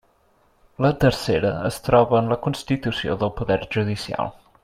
[0.85, 4.35] La tercera es troba en la constitució del poder judicial.